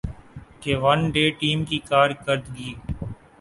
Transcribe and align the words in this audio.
کہ 0.61 0.71
one 0.83 0.99
day 1.13 1.25
team 1.39 1.59
کی 1.69 1.77
کارکردگی 1.89 2.71